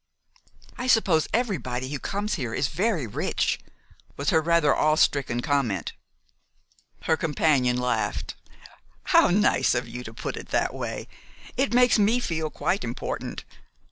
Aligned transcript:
"I 0.79 0.87
suppose 0.87 1.27
everybody 1.31 1.91
who 1.91 1.99
comes 1.99 2.33
here 2.33 2.55
is 2.55 2.69
very 2.69 3.05
rich," 3.05 3.59
was 4.17 4.31
her 4.31 4.41
rather 4.41 4.75
awe 4.75 4.95
stricken 4.95 5.41
comment. 5.41 5.93
Her 7.03 7.15
companion 7.15 7.77
laughed. 7.77 8.33
"How 9.13 9.27
nice 9.27 9.75
of 9.75 9.87
you 9.87 10.03
to 10.03 10.11
put 10.11 10.37
it 10.37 10.47
that 10.49 10.73
way! 10.73 11.07
It 11.55 11.75
makes 11.75 11.99
me 11.99 12.19
feel 12.19 12.49
quite 12.49 12.83
important. 12.83 13.43